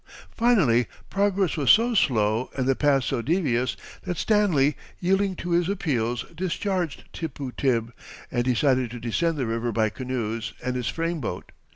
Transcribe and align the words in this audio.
Finally, 0.35 0.87
progress 1.11 1.55
was 1.55 1.69
so 1.69 1.93
slow 1.93 2.49
and 2.55 2.65
the 2.65 2.75
path 2.75 3.03
so 3.03 3.21
devious 3.21 3.77
that 4.01 4.17
Stanley, 4.17 4.75
yielding 4.99 5.35
to 5.35 5.51
his 5.51 5.69
appeals, 5.69 6.23
discharged 6.35 7.03
Tippu 7.13 7.51
Tib 7.55 7.93
and 8.31 8.43
decided 8.43 8.89
to 8.89 8.99
descend 8.99 9.37
the 9.37 9.45
river 9.45 9.71
by 9.71 9.89
canoes 9.91 10.53
and 10.63 10.75
his 10.75 10.87
frame 10.87 11.19
boat. 11.21 11.51